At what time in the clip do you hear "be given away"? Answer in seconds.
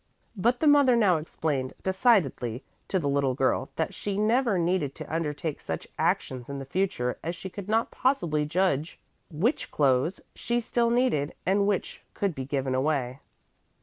12.33-13.19